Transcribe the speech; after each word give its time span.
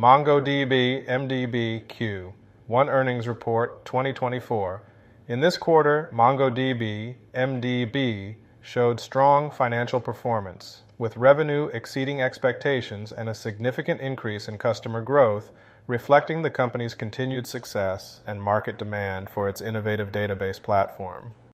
MongoDB 0.00 1.06
MDB 1.06 1.84
Q1 1.84 2.88
Earnings 2.88 3.28
Report 3.28 3.84
2024. 3.84 4.80
In 5.28 5.40
this 5.40 5.58
quarter, 5.58 6.08
MongoDB 6.10 7.16
MDB 7.34 8.36
showed 8.62 8.98
strong 8.98 9.50
financial 9.50 10.00
performance, 10.00 10.84
with 10.96 11.18
revenue 11.18 11.66
exceeding 11.74 12.22
expectations 12.22 13.12
and 13.12 13.28
a 13.28 13.34
significant 13.34 14.00
increase 14.00 14.48
in 14.48 14.56
customer 14.56 15.02
growth, 15.02 15.50
reflecting 15.86 16.40
the 16.40 16.48
company's 16.48 16.94
continued 16.94 17.46
success 17.46 18.22
and 18.26 18.42
market 18.42 18.78
demand 18.78 19.28
for 19.28 19.50
its 19.50 19.60
innovative 19.60 20.10
database 20.10 20.62
platform. 20.62 21.34